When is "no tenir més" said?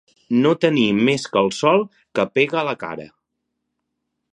0.45-1.27